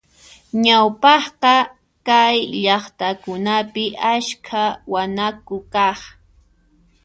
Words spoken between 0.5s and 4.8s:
Ñawpaqqa kay llaqtakunapi askha